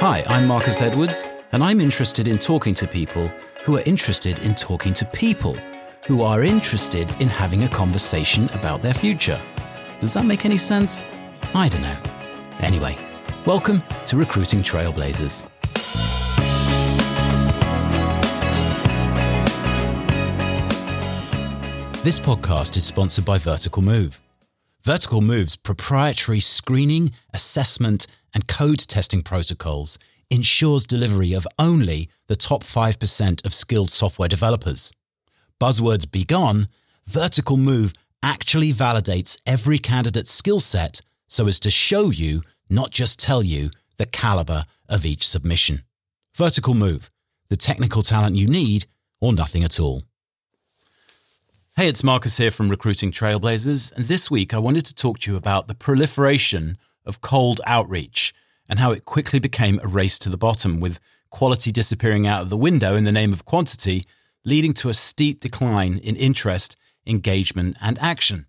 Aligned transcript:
Hi, 0.00 0.22
I'm 0.28 0.46
Marcus 0.46 0.80
Edwardes, 0.80 1.24
and 1.50 1.60
I'm 1.60 1.80
interested 1.80 2.28
in 2.28 2.38
talking 2.38 2.72
to 2.74 2.86
people 2.86 3.26
who 3.64 3.78
are 3.78 3.82
interested 3.82 4.38
in 4.44 4.54
talking 4.54 4.92
to 4.92 5.04
people 5.06 5.56
who 6.06 6.22
are 6.22 6.44
interested 6.44 7.10
in 7.18 7.26
having 7.26 7.64
a 7.64 7.68
conversation 7.68 8.48
about 8.50 8.80
their 8.80 8.94
future. 8.94 9.42
Does 9.98 10.14
that 10.14 10.24
make 10.24 10.44
any 10.44 10.56
sense? 10.56 11.04
I 11.52 11.68
don't 11.68 11.82
know. 11.82 12.00
Anyway, 12.60 12.96
welcome 13.44 13.82
to 14.06 14.16
Recruiting 14.16 14.62
Trailblazers. 14.62 15.48
This 22.04 22.20
podcast 22.20 22.76
is 22.76 22.84
sponsored 22.84 23.24
by 23.24 23.38
Vertical 23.38 23.82
Move. 23.82 24.20
Vertical 24.84 25.20
Move's 25.20 25.56
proprietary 25.56 26.38
screening, 26.38 27.10
assessment, 27.34 28.06
and 28.34 28.48
code 28.48 28.78
testing 28.78 29.22
protocols 29.22 29.98
ensures 30.30 30.86
delivery 30.86 31.32
of 31.32 31.46
only 31.58 32.08
the 32.26 32.36
top 32.36 32.62
5% 32.62 33.44
of 33.44 33.54
skilled 33.54 33.90
software 33.90 34.28
developers. 34.28 34.92
Buzzwords 35.60 36.10
be 36.10 36.24
gone, 36.24 36.68
Vertical 37.06 37.56
Move 37.56 37.94
actually 38.22 38.72
validates 38.72 39.38
every 39.46 39.78
candidate's 39.78 40.30
skill 40.30 40.60
set 40.60 41.00
so 41.26 41.46
as 41.46 41.60
to 41.60 41.70
show 41.70 42.10
you, 42.10 42.42
not 42.68 42.90
just 42.90 43.18
tell 43.18 43.42
you, 43.42 43.70
the 43.96 44.06
caliber 44.06 44.64
of 44.88 45.04
each 45.04 45.26
submission. 45.26 45.82
Vertical 46.34 46.74
Move, 46.74 47.08
the 47.48 47.56
technical 47.56 48.02
talent 48.02 48.36
you 48.36 48.46
need 48.46 48.86
or 49.20 49.32
nothing 49.32 49.64
at 49.64 49.80
all. 49.80 50.02
Hey, 51.76 51.88
it's 51.88 52.04
Marcus 52.04 52.36
here 52.36 52.50
from 52.50 52.68
Recruiting 52.68 53.12
Trailblazers, 53.12 53.92
and 53.92 54.06
this 54.06 54.30
week 54.30 54.52
I 54.52 54.58
wanted 54.58 54.84
to 54.86 54.94
talk 54.94 55.20
to 55.20 55.30
you 55.30 55.36
about 55.36 55.68
the 55.68 55.74
proliferation 55.74 56.76
of 57.08 57.20
cold 57.20 57.60
outreach 57.66 58.32
and 58.68 58.78
how 58.78 58.92
it 58.92 59.04
quickly 59.04 59.38
became 59.38 59.80
a 59.82 59.88
race 59.88 60.18
to 60.20 60.28
the 60.28 60.36
bottom, 60.36 60.78
with 60.78 61.00
quality 61.30 61.72
disappearing 61.72 62.26
out 62.26 62.42
of 62.42 62.50
the 62.50 62.56
window 62.56 62.94
in 62.94 63.04
the 63.04 63.12
name 63.12 63.32
of 63.32 63.44
quantity, 63.44 64.04
leading 64.44 64.72
to 64.74 64.88
a 64.88 64.94
steep 64.94 65.40
decline 65.40 65.98
in 65.98 66.16
interest, 66.16 66.76
engagement, 67.06 67.76
and 67.80 67.98
action. 67.98 68.46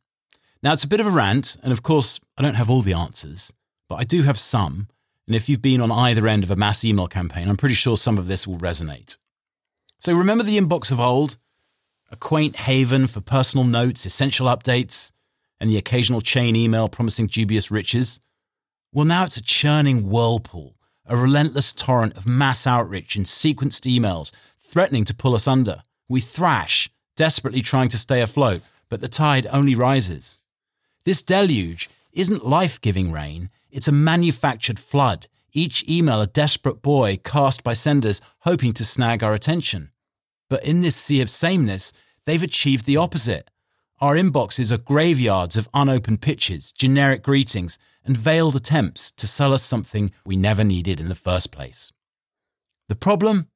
Now, 0.61 0.73
it's 0.73 0.83
a 0.83 0.89
bit 0.89 0.99
of 0.99 1.07
a 1.07 1.11
rant, 1.11 1.55
and 1.63 1.71
of 1.71 1.83
course, 1.83 2.19
I 2.37 2.41
don't 2.41 2.55
have 2.55 2.69
all 2.69 2.81
the 2.81 2.93
answers, 2.93 3.53
but 3.87 3.95
I 3.95 4.03
do 4.03 4.23
have 4.23 4.37
some. 4.37 4.89
And 5.25 5.35
if 5.35 5.47
you've 5.47 5.61
been 5.61 5.79
on 5.79 5.91
either 5.91 6.27
end 6.27 6.43
of 6.43 6.51
a 6.51 6.55
mass 6.55 6.83
email 6.83 7.07
campaign, 7.07 7.47
I'm 7.47 7.57
pretty 7.57 7.75
sure 7.75 7.95
some 7.95 8.17
of 8.17 8.27
this 8.27 8.45
will 8.45 8.57
resonate. 8.57 9.17
So, 9.99 10.13
remember 10.13 10.43
the 10.43 10.57
inbox 10.57 10.91
of 10.91 10.99
old? 10.99 11.37
A 12.11 12.17
quaint 12.17 12.55
haven 12.55 13.07
for 13.07 13.21
personal 13.21 13.65
notes, 13.65 14.05
essential 14.05 14.47
updates, 14.47 15.11
and 15.59 15.69
the 15.69 15.77
occasional 15.77 16.21
chain 16.21 16.55
email 16.55 16.89
promising 16.89 17.27
dubious 17.27 17.69
riches? 17.69 18.19
Well, 18.91 19.05
now 19.05 19.23
it's 19.23 19.37
a 19.37 19.43
churning 19.43 20.09
whirlpool, 20.09 20.75
a 21.05 21.15
relentless 21.15 21.73
torrent 21.73 22.17
of 22.17 22.27
mass 22.27 22.65
outreach 22.65 23.15
and 23.15 23.25
sequenced 23.25 23.85
emails 23.85 24.31
threatening 24.57 25.05
to 25.05 25.13
pull 25.13 25.35
us 25.35 25.47
under. 25.47 25.83
We 26.07 26.21
thrash, 26.21 26.89
desperately 27.15 27.61
trying 27.61 27.89
to 27.89 27.99
stay 27.99 28.21
afloat, 28.21 28.61
but 28.89 29.01
the 29.01 29.07
tide 29.07 29.45
only 29.51 29.75
rises. 29.75 30.39
This 31.03 31.21
deluge 31.21 31.87
isn't 32.13 32.47
life 32.47 32.81
giving 32.81 33.11
rain, 33.11 33.51
it's 33.69 33.87
a 33.87 33.91
manufactured 33.91 34.79
flood, 34.79 35.27
each 35.53 35.87
email 35.87 36.19
a 36.19 36.27
desperate 36.27 36.81
buoy 36.81 37.17
cast 37.17 37.63
by 37.63 37.73
senders 37.73 38.21
hoping 38.39 38.73
to 38.73 38.83
snag 38.83 39.23
our 39.23 39.35
attention. 39.35 39.91
But 40.49 40.65
in 40.65 40.81
this 40.81 40.95
sea 40.95 41.21
of 41.21 41.29
sameness, 41.29 41.93
they've 42.25 42.41
achieved 42.41 42.87
the 42.87 42.97
opposite. 42.97 43.51
Our 44.01 44.15
inboxes 44.15 44.71
are 44.71 44.77
graveyards 44.77 45.57
of 45.57 45.67
unopened 45.73 46.21
pitches, 46.21 46.71
generic 46.71 47.21
greetings, 47.21 47.77
and 48.05 48.15
veiled 48.15 48.55
attempts 48.55 49.11
to 49.11 49.27
sell 49.27 49.51
us 49.51 49.61
something 49.61 50.11
we 50.23 50.37
never 50.37 50.63
needed 50.63 51.01
in 51.01 51.09
the 51.09 51.15
first 51.15 51.51
place. 51.51 51.91
The 52.87 52.95
problem? 52.95 53.49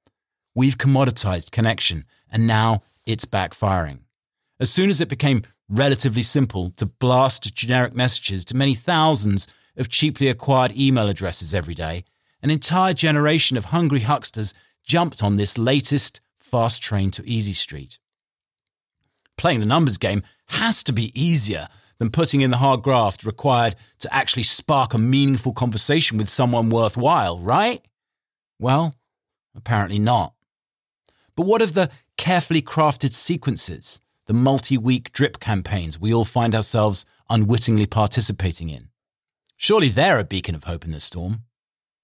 We've 0.53 0.77
commoditized 0.77 1.52
connection, 1.52 2.03
and 2.30 2.45
now 2.45 2.83
it's 3.05 3.23
backfiring. 3.23 3.99
As 4.59 4.70
soon 4.70 4.89
as 4.89 4.99
it 4.99 5.08
became 5.08 5.43
relatively 5.70 6.23
simple 6.23 6.71
to 6.71 6.87
blast 6.87 7.55
generic 7.55 7.95
messages 7.95 8.43
to 8.45 8.58
many 8.58 8.75
thousands 8.75 9.48
of 9.77 9.87
cheaply 9.87 10.27
acquired 10.27 10.77
email 10.77 11.08
addresses 11.08 11.54
every 11.54 11.73
day, 11.73 12.04
an 12.42 12.49
entire 12.49 12.93
generation 12.93 13.55
of 13.55 13.65
hungry 13.65 14.02
hucksters 14.02 14.54
jumped 14.83 15.23
on 15.23 15.37
this 15.37 15.58
latest 15.58 16.20
fast 16.37 16.83
train 16.83 17.11
to 17.11 17.25
easy 17.25 17.54
street. 17.54 17.98
Playing 19.37 19.61
the 19.61 19.65
numbers 19.65 19.98
game 19.98 20.21
has 20.53 20.83
to 20.83 20.93
be 20.93 21.11
easier 21.19 21.67
than 21.99 22.09
putting 22.09 22.41
in 22.41 22.52
the 22.52 22.58
hard 22.58 22.81
graft 22.81 23.23
required 23.23 23.75
to 23.99 24.14
actually 24.14 24.43
spark 24.43 24.93
a 24.93 24.97
meaningful 24.97 25.53
conversation 25.53 26.17
with 26.17 26.30
someone 26.30 26.69
worthwhile, 26.69 27.39
right? 27.39 27.81
Well, 28.59 28.95
apparently 29.55 29.99
not. 29.99 30.33
But 31.36 31.45
what 31.45 31.61
of 31.61 31.73
the 31.73 31.89
carefully 32.17 32.61
crafted 32.61 33.13
sequences, 33.13 34.02
the 34.27 34.33
multi 34.33 34.77
week 34.77 35.11
drip 35.11 35.39
campaigns 35.39 35.99
we 35.99 36.13
all 36.13 36.25
find 36.25 36.53
ourselves 36.53 37.05
unwittingly 37.30 37.87
participating 37.87 38.69
in? 38.69 38.89
Surely 39.58 39.89
they're 39.89 40.19
a 40.19 40.23
beacon 40.23 40.55
of 40.55 40.65
hope 40.65 40.86
in 40.86 40.92
the 40.92 40.99
storm. 40.99 41.43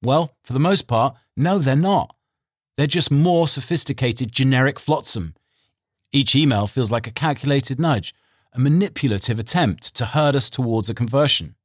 Well, 0.01 0.35
for 0.43 0.53
the 0.53 0.59
most 0.59 0.87
part, 0.87 1.15
no, 1.35 1.59
they're 1.59 1.75
not. 1.75 2.15
They're 2.77 2.87
just 2.87 3.11
more 3.11 3.47
sophisticated 3.47 4.31
generic 4.31 4.79
flotsam. 4.79 5.35
Each 6.11 6.35
email 6.35 6.67
feels 6.67 6.89
like 6.89 7.05
a 7.05 7.11
calculated 7.11 7.79
nudge 7.79 8.13
a 8.53 8.59
manipulative 8.59 9.39
attempt 9.39 9.95
to 9.95 10.05
herd 10.05 10.35
us 10.35 10.49
towards 10.49 10.89
a 10.89 10.93
conversion. 10.93 11.55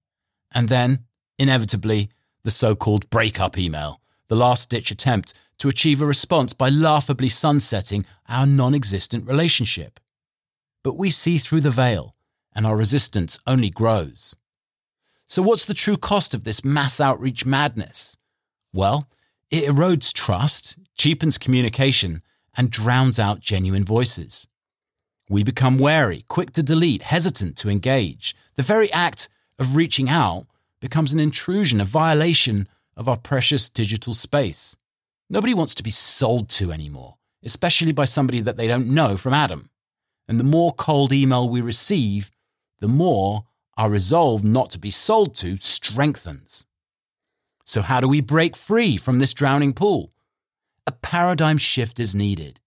And 0.53 0.69
then, 0.69 1.01
inevitably, 1.39 2.11
the 2.43 2.51
so 2.51 2.75
called 2.75 3.11
breakup 3.11 3.57
email, 3.59 4.01
the 4.29 4.37
last 4.37 4.71
ditch 4.71 4.91
attempt 4.91 5.35
to 5.59 5.69
achieve 5.69 6.03
a 6.03 6.07
response 6.07 6.53
by 6.53 6.69
laughably 6.69 7.29
sunsetting 7.29 8.05
our 8.29 8.47
non 8.47 8.75
existent 8.75 9.27
relationship. 9.27 9.99
But 10.83 10.97
we 10.97 11.11
see 11.11 11.39
through 11.39 11.63
the 11.63 11.71
veil, 11.71 12.15
and 12.55 12.67
our 12.67 12.77
resistance 12.77 13.39
only 13.47 13.71
grows. 13.71 14.37
So, 15.27 15.43
what's 15.43 15.65
the 15.65 15.75
true 15.75 15.97
cost 15.97 16.35
of 16.35 16.45
this 16.45 16.65
mass 16.65 17.01
outreach 17.01 17.47
madness? 17.47 18.17
Well, 18.73 19.09
it 19.51 19.65
erodes 19.65 20.13
trust, 20.13 20.77
cheapens 20.97 21.39
communication, 21.39 22.23
and 22.57 22.71
drowns 22.71 23.19
out 23.19 23.41
genuine 23.41 23.85
voices. 23.85 24.47
We 25.29 25.43
become 25.43 25.79
wary, 25.79 26.25
quick 26.29 26.53
to 26.53 26.63
delete, 26.63 27.03
hesitant 27.03 27.57
to 27.59 27.71
engage. 27.71 28.37
The 28.57 28.63
very 28.63 28.93
act 28.93 29.29
of 29.59 29.77
reaching 29.77 30.09
out 30.09 30.47
becomes 30.81 31.15
an 31.15 31.21
intrusion, 31.21 31.81
a 31.81 31.85
violation 31.85 32.69
of 32.97 33.09
our 33.09 33.17
precious 33.17 33.71
digital 33.71 34.13
space. 34.15 34.77
Nobody 35.31 35.55
wants 35.55 35.75
to 35.77 35.83
be 35.83 35.91
sold 35.91 36.49
to 36.51 36.71
anymore, 36.71 37.17
especially 37.43 37.93
by 37.93 38.05
somebody 38.05 38.41
that 38.41 38.57
they 38.57 38.69
don't 38.69 38.95
know 38.95 39.17
from 39.17 39.33
Adam. 39.33 39.71
And 40.29 40.39
the 40.39 40.45
more 40.45 40.73
cold 40.73 41.13
email 41.13 41.49
we 41.49 41.61
receive, 41.61 42.31
the 42.81 42.89
more 42.89 43.45
our 43.77 43.91
resolve 43.91 44.45
not 44.45 44.71
to 44.71 44.79
be 44.79 44.91
sold 44.91 45.35
to 45.37 45.57
strengthens. 45.57 46.67
So, 47.65 47.81
how 47.81 48.01
do 48.01 48.09
we 48.09 48.21
break 48.21 48.57
free 48.57 48.97
from 48.99 49.19
this 49.19 49.33
drowning 49.33 49.73
pool? 49.73 50.13
A 50.87 50.93
paradigm 50.93 51.57
shift 51.57 51.99
is 51.99 52.15
needed. 52.15 52.61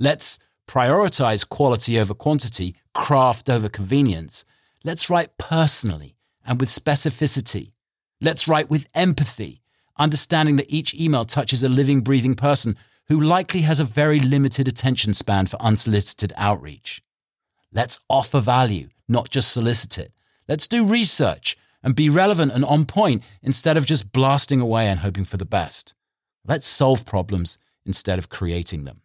Let's 0.00 0.38
prioritize 0.68 1.48
quality 1.48 1.98
over 1.98 2.14
quantity, 2.14 2.76
craft 2.94 3.50
over 3.50 3.68
convenience. 3.68 4.44
Let's 4.84 5.10
write 5.10 5.36
personally 5.38 6.14
and 6.46 6.60
with 6.60 6.68
specificity. 6.68 7.72
Let's 8.20 8.46
write 8.46 8.70
with 8.70 8.86
empathy, 8.94 9.62
understanding 9.98 10.56
that 10.56 10.70
each 10.70 10.94
email 10.94 11.24
touches 11.24 11.64
a 11.64 11.68
living, 11.68 12.02
breathing 12.02 12.34
person 12.34 12.76
who 13.08 13.20
likely 13.20 13.62
has 13.62 13.80
a 13.80 13.84
very 13.84 14.20
limited 14.20 14.68
attention 14.68 15.14
span 15.14 15.46
for 15.46 15.60
unsolicited 15.60 16.32
outreach. 16.36 17.02
Let's 17.72 18.00
offer 18.08 18.40
value, 18.40 18.88
not 19.08 19.30
just 19.30 19.50
solicit 19.50 19.98
it. 19.98 20.12
Let's 20.46 20.68
do 20.68 20.86
research 20.86 21.56
and 21.82 21.94
be 21.94 22.08
relevant 22.08 22.52
and 22.52 22.64
on 22.64 22.84
point 22.84 23.22
instead 23.42 23.76
of 23.76 23.86
just 23.86 24.12
blasting 24.12 24.60
away 24.60 24.88
and 24.88 25.00
hoping 25.00 25.24
for 25.24 25.36
the 25.36 25.44
best. 25.44 25.94
Let's 26.46 26.66
solve 26.66 27.06
problems 27.06 27.58
instead 27.86 28.18
of 28.18 28.28
creating 28.28 28.84
them. 28.84 29.02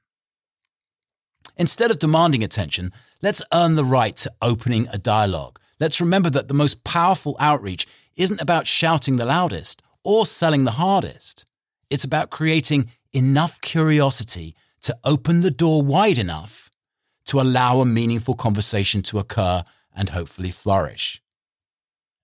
Instead 1.57 1.91
of 1.91 2.00
demanding 2.00 2.44
attention, 2.44 2.91
let's 3.21 3.44
earn 3.53 3.75
the 3.75 3.83
right 3.83 4.15
to 4.15 4.31
opening 4.41 4.88
a 4.91 4.97
dialogue. 4.97 5.59
Let's 5.79 6.01
remember 6.01 6.29
that 6.31 6.47
the 6.47 6.53
most 6.53 6.83
powerful 6.83 7.35
outreach 7.39 7.88
isn't 8.15 8.41
about 8.41 8.67
shouting 8.67 9.17
the 9.17 9.25
loudest 9.25 9.81
or 10.03 10.25
selling 10.25 10.63
the 10.63 10.71
hardest. 10.71 11.45
It's 11.89 12.03
about 12.03 12.29
creating 12.29 12.89
enough 13.11 13.61
curiosity 13.61 14.55
to 14.81 14.97
open 15.03 15.41
the 15.41 15.51
door 15.51 15.81
wide 15.81 16.17
enough 16.17 16.69
to 17.25 17.39
allow 17.39 17.79
a 17.79 17.85
meaningful 17.85 18.33
conversation 18.33 19.01
to 19.03 19.19
occur 19.19 19.63
and 19.95 20.09
hopefully 20.09 20.51
flourish. 20.51 21.21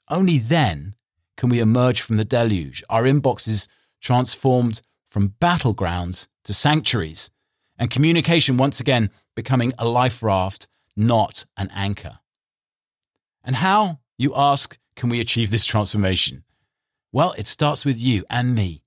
Only 0.09 0.39
then 0.39 0.95
can 1.37 1.49
we 1.49 1.59
emerge 1.59 2.01
from 2.01 2.17
the 2.17 2.25
deluge, 2.25 2.83
our 2.89 3.03
inboxes 3.03 3.67
transformed 4.01 4.81
from 5.07 5.35
battlegrounds 5.39 6.27
to 6.43 6.53
sanctuaries 6.53 7.29
and 7.79 7.89
communication 7.89 8.57
once 8.57 8.79
again 8.79 9.09
becoming 9.35 9.73
a 9.79 9.87
life 9.87 10.21
raft, 10.21 10.67
not 10.95 11.45
an 11.57 11.71
anchor. 11.73 12.19
And 13.43 13.55
how, 13.55 13.99
you 14.17 14.33
ask, 14.35 14.77
can 14.95 15.09
we 15.09 15.19
achieve 15.19 15.49
this 15.49 15.65
transformation? 15.65 16.43
Well, 17.11 17.33
it 17.37 17.47
starts 17.47 17.85
with 17.85 17.97
you 17.97 18.25
and 18.29 18.53
me. 18.53 18.83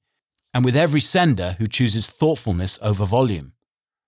and 0.54 0.64
with 0.64 0.76
every 0.76 1.00
sender 1.00 1.56
who 1.58 1.66
chooses 1.66 2.08
thoughtfulness 2.08 2.78
over 2.82 3.04
volume. 3.04 3.52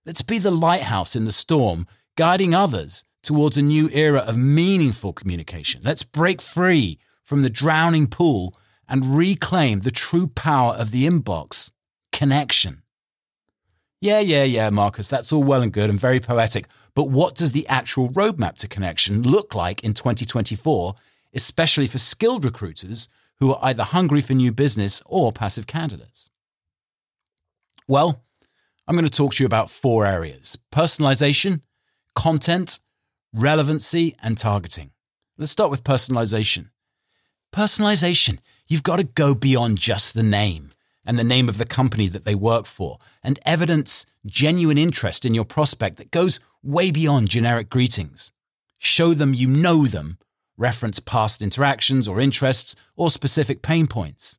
Let's 0.05 0.23
be 0.23 0.39
the 0.39 0.51
lighthouse 0.51 1.17
in 1.17 1.25
the 1.25 1.33
storm, 1.33 1.87
guiding 2.17 2.55
others 2.55 3.05
towards 3.23 3.57
a 3.57 3.63
new 3.63 3.89
era 3.93 4.21
of 4.21 4.37
meaningful 4.37 5.15
communication. 5.15 5.81
Let's 5.85 6.03
break 6.03 6.43
free 6.43 6.99
from 7.23 7.41
the 7.41 7.51
drowning 7.51 8.07
pool 8.07 8.59
and 8.87 9.17
reclaim 9.17 9.81
the 9.81 9.91
true 9.91 10.27
power 10.27 10.75
of 10.75 10.91
the 10.91 11.09
inbox 11.09 11.73
connection. 12.13 12.83
Yeah, 14.05 14.21
yeah, 14.21 14.45
yeah, 14.45 14.69
Marcus, 14.69 15.09
that's 15.09 15.33
all 15.33 15.43
well 15.43 15.63
and 15.63 15.73
good 15.73 15.89
and 15.89 15.99
very 15.99 16.21
poetic. 16.21 16.67
But 16.95 17.09
what 17.09 17.35
does 17.35 17.53
the 17.53 17.67
actual 17.69 18.11
roadmap 18.11 18.57
to 18.57 18.69
connection 18.69 19.23
look 19.23 19.55
like 19.55 19.83
in 19.83 19.95
2024, 19.95 20.95
especially 21.33 21.87
for 21.87 21.97
skilled 21.97 22.45
recruiters 22.45 23.09
who 23.41 23.55
are 23.55 23.59
either 23.63 23.83
hungry 23.83 24.21
for 24.21 24.35
new 24.35 24.53
business 24.53 25.01
or 25.07 25.33
passive 25.33 25.67
candidates? 25.67 26.29
Well, 27.89 28.23
I'm 28.87 28.95
going 28.95 29.07
to 29.07 29.11
talk 29.11 29.33
to 29.37 29.43
you 29.43 29.47
about 29.47 29.71
four 29.71 30.05
areas 30.05 30.59
personalization, 30.71 31.63
content, 32.15 32.81
relevancy, 33.33 34.17
and 34.23 34.37
targeting. 34.37 34.91
Let's 35.39 35.51
start 35.51 35.71
with 35.71 35.83
personalization. 35.83 36.69
Personalization, 37.55 38.41
you've 38.69 38.83
got 38.83 38.99
to 38.99 39.05
go 39.05 39.35
beyond 39.35 39.79
just 39.79 40.13
the 40.13 40.23
name 40.23 40.74
and 41.07 41.19
the 41.19 41.25
name 41.25 41.49
of 41.49 41.59
the 41.59 41.65
company 41.65 42.09
that 42.09 42.25
they 42.25 42.35
work 42.35 42.67
for 42.67 42.99
and 43.23 43.39
evidence 43.45 44.07
genuine 44.27 44.79
interest 44.79 45.25
in 45.25 45.35
your 45.35 45.45
prospect 45.45 45.97
that 45.97 46.11
goes 46.11 46.41
way 46.63 46.91
beyond 46.91 47.29
generic 47.29 47.69
greetings. 47.69 48.33
Show 48.79 49.15
them 49.15 49.35
you 49.35 49.49
know 49.49 49.87
them, 49.87 50.19
reference 50.57 51.01
past 51.01 51.43
interactions 51.43 52.09
or 52.09 52.21
interests 52.21 52.77
or 52.97 53.11
specific 53.11 53.63
pain 53.63 53.87
points. 53.87 54.39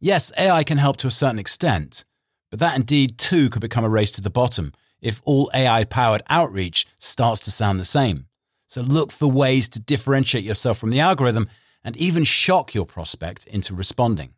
Yes, 0.00 0.32
AI 0.38 0.64
can 0.64 0.78
help 0.78 0.96
to 0.98 1.06
a 1.08 1.12
certain 1.12 1.38
extent, 1.38 2.04
but 2.50 2.60
that 2.60 2.76
indeed 2.76 3.18
too 3.18 3.50
could 3.50 3.60
become 3.60 3.84
a 3.84 3.88
race 3.88 4.12
to 4.12 4.22
the 4.22 4.30
bottom 4.30 4.72
if 5.00 5.20
all 5.24 5.50
AI 5.54 5.84
powered 5.84 6.22
outreach 6.28 6.86
starts 6.98 7.40
to 7.42 7.50
sound 7.50 7.78
the 7.78 7.84
same. 7.84 8.26
So 8.66 8.82
look 8.82 9.10
for 9.10 9.26
ways 9.26 9.68
to 9.70 9.80
differentiate 9.80 10.44
yourself 10.44 10.78
from 10.78 10.90
the 10.90 11.00
algorithm 11.00 11.46
and 11.82 11.96
even 11.96 12.24
shock 12.24 12.74
your 12.74 12.86
prospect 12.86 13.46
into 13.46 13.74
responding. 13.74 14.34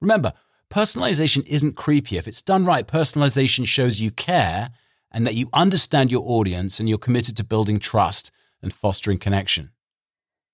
Remember, 0.00 0.32
personalization 0.70 1.46
isn't 1.46 1.76
creepy. 1.76 2.16
If 2.18 2.28
it's 2.28 2.42
done 2.42 2.64
right, 2.64 2.86
personalization 2.86 3.66
shows 3.66 4.00
you 4.00 4.10
care 4.10 4.70
and 5.10 5.26
that 5.26 5.34
you 5.34 5.48
understand 5.52 6.12
your 6.12 6.22
audience 6.26 6.78
and 6.78 6.88
you're 6.88 6.98
committed 6.98 7.36
to 7.36 7.44
building 7.44 7.78
trust 7.78 8.30
and 8.62 8.72
fostering 8.72 9.18
connection. 9.18 9.70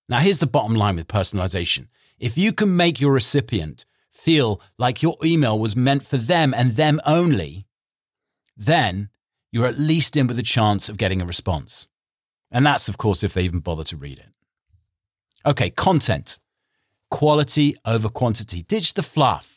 Now, 0.08 0.19
here's 0.19 0.38
the 0.38 0.46
bottom 0.46 0.75
line 0.75 0.96
with 0.96 1.08
personalization. 1.08 1.88
If 2.19 2.38
you 2.38 2.52
can 2.52 2.76
make 2.76 3.00
your 3.00 3.12
recipient 3.12 3.84
feel 4.12 4.61
like 4.78 5.02
your 5.02 5.16
email 5.25 5.58
was 5.58 5.76
meant 5.76 6.05
for 6.05 6.17
them 6.17 6.55
and 6.55 6.72
them 6.72 7.00
only, 7.06 7.67
then 8.56 9.08
you're 9.50 9.67
at 9.67 9.78
least 9.78 10.17
in 10.17 10.26
with 10.26 10.38
a 10.38 10.43
chance 10.43 10.88
of 10.88 10.99
getting 10.99 11.20
a 11.20 11.26
response. 11.26 11.88
And 12.50 12.64
that's, 12.64 12.88
of 12.88 12.99
course, 12.99 13.22
if 13.25 13.34
they 13.34 13.43
even 13.43 13.60
bother 13.60 13.84
to 13.84 13.96
read 13.96 14.19
it. 14.19 14.28
Okay, 15.46 15.70
content. 15.70 16.38
Quality 17.10 17.75
over 17.84 18.08
quantity. 18.08 18.62
Ditch 18.62 18.94
the 18.94 19.02
fluff 19.02 19.54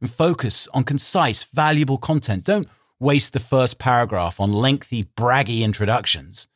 and 0.00 0.10
focus 0.10 0.68
on 0.74 0.84
concise, 0.84 1.44
valuable 1.44 1.98
content. 1.98 2.44
Don't 2.44 2.68
waste 3.00 3.32
the 3.32 3.40
first 3.40 3.78
paragraph 3.78 4.40
on 4.40 4.52
lengthy, 4.52 5.04
braggy 5.04 5.60
introductions. 5.60 6.48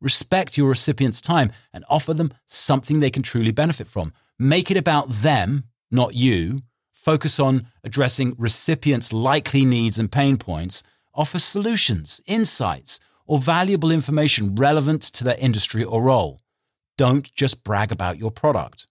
Respect 0.00 0.58
your 0.58 0.68
recipient's 0.68 1.20
time 1.20 1.50
and 1.72 1.84
offer 1.88 2.12
them 2.12 2.32
something 2.46 3.00
they 3.00 3.10
can 3.10 3.22
truly 3.22 3.52
benefit 3.52 3.88
from. 3.88 4.12
Make 4.38 4.70
it 4.70 4.76
about 4.76 5.08
them, 5.08 5.64
not 5.90 6.14
you, 6.14 6.62
focus 6.92 7.40
on 7.40 7.68
addressing 7.84 8.34
recipients' 8.36 9.12
likely 9.12 9.64
needs 9.64 9.98
and 9.98 10.10
pain 10.10 10.36
points, 10.36 10.82
offer 11.14 11.38
solutions, 11.38 12.20
insights, 12.26 13.00
or 13.26 13.38
valuable 13.38 13.90
information 13.90 14.54
relevant 14.54 15.02
to 15.02 15.24
their 15.24 15.38
industry 15.38 15.82
or 15.82 16.02
role. 16.02 16.40
Don't 16.98 17.32
just 17.34 17.64
brag 17.64 17.92
about 17.92 18.18
your 18.18 18.30
product. 18.30 18.88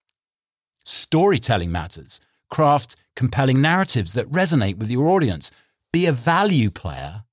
Storytelling 0.83 1.71
matters. 1.71 2.19
Craft 2.49 2.95
compelling 3.15 3.61
narratives 3.61 4.13
that 4.13 4.31
resonate 4.31 4.77
with 4.77 4.91
your 4.91 5.07
audience. 5.07 5.51
Be 5.91 6.05
a 6.05 6.11
value 6.11 6.69
player 6.69 7.23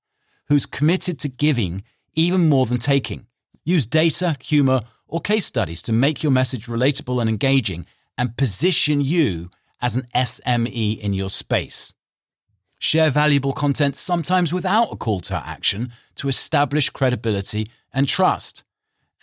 who's 0.47 0.65
committed 0.65 1.19
to 1.19 1.29
giving 1.29 1.83
even 2.15 2.49
more 2.49 2.65
than 2.65 2.77
taking. 2.77 3.27
Use 3.65 3.85
data, 3.85 4.35
humor, 4.41 4.81
or 5.07 5.21
case 5.21 5.45
studies 5.45 5.81
to 5.83 5.93
make 5.93 6.23
your 6.23 6.31
message 6.31 6.67
relatable 6.67 7.19
and 7.21 7.29
engaging 7.29 7.85
and 8.17 8.37
position 8.37 9.01
you 9.01 9.49
as 9.81 9.95
an 9.95 10.03
SME 10.15 10.99
in 10.99 11.13
your 11.13 11.29
space. 11.29 11.93
Share 12.79 13.09
valuable 13.09 13.53
content 13.53 13.95
sometimes 13.95 14.53
without 14.53 14.91
a 14.91 14.95
call 14.95 15.19
to 15.21 15.35
action 15.35 15.91
to 16.15 16.27
establish 16.27 16.89
credibility 16.89 17.69
and 17.93 18.07
trust. 18.07 18.63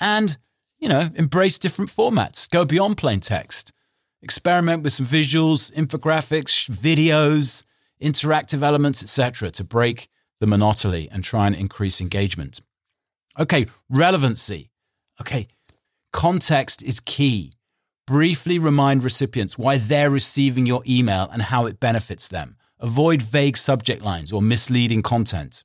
And, 0.00 0.36
you 0.78 0.88
know, 0.88 1.10
embrace 1.14 1.58
different 1.58 1.90
formats. 1.90 2.48
Go 2.48 2.64
beyond 2.64 2.96
plain 2.96 3.20
text. 3.20 3.72
Experiment 4.22 4.82
with 4.82 4.92
some 4.92 5.06
visuals, 5.06 5.72
infographics, 5.72 6.68
videos, 6.70 7.64
interactive 8.02 8.62
elements, 8.62 9.02
etc., 9.02 9.50
to 9.52 9.64
break 9.64 10.08
the 10.40 10.46
monotony 10.46 11.08
and 11.10 11.24
try 11.24 11.46
and 11.46 11.56
increase 11.56 12.00
engagement. 12.00 12.60
Okay, 13.38 13.66
relevancy. 13.88 14.70
Okay, 15.20 15.48
context 16.12 16.82
is 16.82 17.00
key. 17.00 17.52
Briefly 18.06 18.58
remind 18.58 19.04
recipients 19.04 19.56
why 19.56 19.78
they're 19.78 20.10
receiving 20.10 20.66
your 20.66 20.82
email 20.88 21.28
and 21.32 21.42
how 21.42 21.66
it 21.66 21.78
benefits 21.78 22.26
them. 22.28 22.56
Avoid 22.80 23.22
vague 23.22 23.56
subject 23.56 24.02
lines 24.02 24.32
or 24.32 24.42
misleading 24.42 25.02
content. 25.02 25.64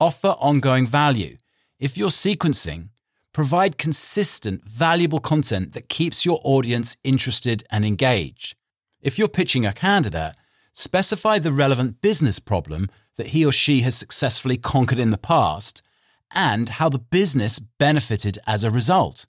Offer 0.00 0.34
ongoing 0.38 0.86
value. 0.86 1.36
If 1.78 1.98
you're 1.98 2.08
sequencing, 2.08 2.88
provide 3.32 3.78
consistent, 3.78 4.64
valuable 4.64 5.18
content 5.18 5.72
that 5.72 5.88
keeps 5.88 6.24
your 6.24 6.40
audience 6.44 6.96
interested 7.02 7.62
and 7.70 7.84
engaged. 7.84 8.54
If 9.00 9.18
you're 9.18 9.28
pitching 9.28 9.66
a 9.66 9.72
candidate, 9.72 10.34
specify 10.72 11.38
the 11.38 11.52
relevant 11.52 12.02
business 12.02 12.38
problem 12.38 12.88
that 13.16 13.28
he 13.28 13.44
or 13.44 13.52
she 13.52 13.80
has 13.80 13.94
successfully 13.94 14.56
conquered 14.56 14.98
in 14.98 15.10
the 15.10 15.18
past 15.18 15.82
and 16.34 16.68
how 16.68 16.88
the 16.88 16.98
business 16.98 17.58
benefited 17.58 18.38
as 18.46 18.64
a 18.64 18.70
result. 18.70 19.26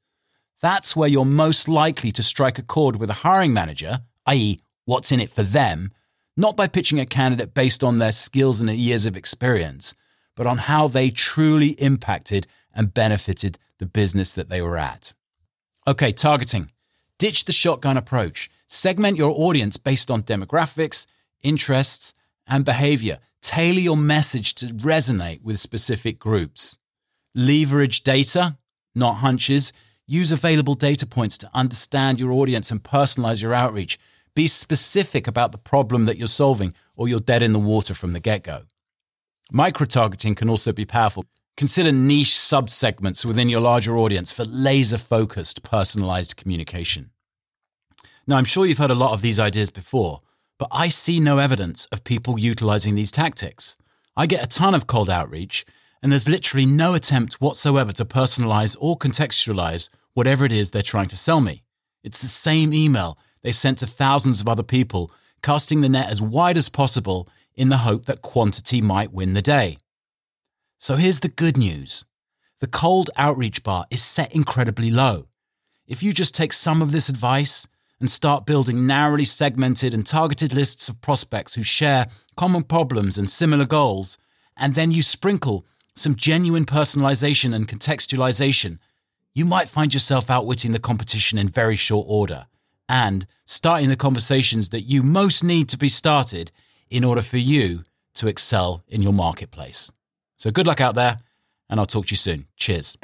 That's 0.61 0.95
where 0.95 1.09
you're 1.09 1.25
most 1.25 1.67
likely 1.67 2.11
to 2.13 2.23
strike 2.23 2.57
a 2.57 2.63
chord 2.63 2.95
with 2.95 3.09
a 3.09 3.21
hiring 3.25 3.51
manager, 3.51 3.99
i.e., 4.27 4.59
what's 4.85 5.11
in 5.11 5.19
it 5.19 5.29
for 5.29 5.43
them, 5.43 5.91
not 6.37 6.55
by 6.55 6.67
pitching 6.67 6.99
a 6.99 7.05
candidate 7.05 7.53
based 7.53 7.83
on 7.83 7.97
their 7.97 8.13
skills 8.13 8.61
and 8.61 8.69
years 8.69 9.05
of 9.05 9.17
experience, 9.17 9.93
but 10.35 10.47
on 10.47 10.57
how 10.57 10.87
they 10.87 11.09
truly 11.09 11.71
impacted 11.71 12.47
and 12.73 12.93
benefited 12.93 13.59
the 13.83 13.89
business 13.89 14.33
that 14.33 14.47
they 14.47 14.61
were 14.61 14.77
at. 14.77 15.13
Okay, 15.85 16.13
targeting. 16.13 16.71
Ditch 17.19 17.43
the 17.43 17.51
shotgun 17.51 17.97
approach. 17.97 18.49
Segment 18.67 19.17
your 19.17 19.33
audience 19.35 19.75
based 19.75 20.09
on 20.09 20.23
demographics, 20.23 21.05
interests, 21.43 22.13
and 22.47 22.63
behavior. 22.63 23.19
Tailor 23.41 23.79
your 23.79 23.97
message 23.97 24.55
to 24.55 24.67
resonate 24.67 25.41
with 25.43 25.59
specific 25.59 26.17
groups. 26.17 26.77
Leverage 27.35 28.03
data, 28.03 28.57
not 28.95 29.15
hunches. 29.15 29.73
Use 30.07 30.31
available 30.31 30.75
data 30.75 31.05
points 31.05 31.37
to 31.39 31.49
understand 31.53 32.21
your 32.21 32.31
audience 32.31 32.71
and 32.71 32.81
personalize 32.83 33.43
your 33.43 33.53
outreach. 33.53 33.99
Be 34.33 34.47
specific 34.47 35.27
about 35.27 35.51
the 35.51 35.57
problem 35.57 36.05
that 36.05 36.17
you're 36.17 36.27
solving, 36.27 36.73
or 36.95 37.09
you're 37.09 37.19
dead 37.19 37.41
in 37.41 37.51
the 37.51 37.59
water 37.59 37.93
from 37.93 38.13
the 38.13 38.21
get 38.21 38.43
go. 38.43 38.63
Micro 39.51 39.85
targeting 39.85 40.35
can 40.35 40.49
also 40.49 40.71
be 40.71 40.85
powerful. 40.85 41.25
Consider 41.55 41.91
niche 41.91 42.31
subsegments 42.31 43.25
within 43.25 43.47
your 43.47 43.61
larger 43.61 43.97
audience 43.97 44.31
for 44.31 44.43
laser 44.43 44.97
focused, 44.97 45.63
personalized 45.63 46.35
communication. 46.35 47.11
Now, 48.25 48.37
I'm 48.37 48.45
sure 48.45 48.65
you've 48.65 48.79
heard 48.79 48.89
a 48.89 48.95
lot 48.95 49.13
of 49.13 49.21
these 49.21 49.39
ideas 49.39 49.69
before, 49.69 50.21
but 50.57 50.69
I 50.71 50.87
see 50.87 51.19
no 51.19 51.37
evidence 51.37 51.85
of 51.87 52.03
people 52.03 52.39
utilizing 52.39 52.95
these 52.95 53.11
tactics. 53.11 53.77
I 54.15 54.25
get 54.25 54.43
a 54.43 54.47
ton 54.47 54.73
of 54.73 54.87
cold 54.87 55.09
outreach, 55.09 55.65
and 56.01 56.11
there's 56.11 56.29
literally 56.29 56.65
no 56.65 56.95
attempt 56.95 57.35
whatsoever 57.35 57.91
to 57.93 58.05
personalize 58.05 58.75
or 58.79 58.97
contextualize 58.97 59.89
whatever 60.13 60.45
it 60.45 60.51
is 60.51 60.71
they're 60.71 60.81
trying 60.81 61.09
to 61.09 61.17
sell 61.17 61.39
me. 61.39 61.63
It's 62.03 62.19
the 62.19 62.27
same 62.27 62.73
email 62.73 63.17
they've 63.41 63.55
sent 63.55 63.77
to 63.79 63.87
thousands 63.87 64.41
of 64.41 64.47
other 64.47 64.63
people, 64.63 65.11
casting 65.41 65.81
the 65.81 65.89
net 65.89 66.09
as 66.09 66.21
wide 66.21 66.57
as 66.57 66.69
possible 66.69 67.29
in 67.55 67.69
the 67.69 67.77
hope 67.77 68.05
that 68.05 68.21
quantity 68.21 68.81
might 68.81 69.13
win 69.13 69.33
the 69.33 69.41
day. 69.41 69.77
So 70.83 70.97
here's 70.97 71.21
the 71.21 71.29
good 71.29 71.55
news 71.55 72.03
the 72.59 72.67
cold 72.67 73.09
outreach 73.15 73.63
bar 73.63 73.85
is 73.89 74.03
set 74.03 74.35
incredibly 74.35 74.91
low. 74.91 75.27
If 75.87 76.03
you 76.03 76.11
just 76.11 76.35
take 76.35 76.51
some 76.51 76.81
of 76.81 76.91
this 76.91 77.07
advice 77.07 77.65
and 78.01 78.09
start 78.09 78.45
building 78.45 78.85
narrowly 78.85 79.23
segmented 79.23 79.93
and 79.93 80.05
targeted 80.05 80.53
lists 80.53 80.89
of 80.89 80.99
prospects 80.99 81.53
who 81.53 81.63
share 81.63 82.07
common 82.35 82.63
problems 82.63 83.17
and 83.17 83.29
similar 83.29 83.65
goals, 83.65 84.17
and 84.57 84.75
then 84.75 84.91
you 84.91 85.01
sprinkle 85.01 85.65
some 85.95 86.15
genuine 86.15 86.65
personalization 86.65 87.55
and 87.55 87.65
contextualization, 87.65 88.77
you 89.33 89.45
might 89.45 89.69
find 89.69 89.93
yourself 89.93 90.29
outwitting 90.29 90.73
the 90.73 90.79
competition 90.79 91.37
in 91.37 91.47
very 91.47 91.77
short 91.77 92.07
order 92.09 92.45
and 92.89 93.25
starting 93.45 93.87
the 93.87 93.95
conversations 93.95 94.67
that 94.67 94.81
you 94.81 95.01
most 95.01 95.45
need 95.45 95.69
to 95.69 95.77
be 95.77 95.87
started 95.87 96.51
in 96.89 97.05
order 97.05 97.21
for 97.21 97.37
you 97.37 97.83
to 98.15 98.27
excel 98.27 98.83
in 98.89 99.01
your 99.01 99.13
marketplace. 99.13 99.89
So 100.43 100.51
good 100.51 100.67
luck 100.67 100.81
out 100.81 100.93
there, 100.93 101.19
and 101.69 101.79
I'll 101.79 101.85
talk 101.85 102.07
to 102.07 102.11
you 102.11 102.17
soon. 102.17 102.47
Cheers. 102.57 102.97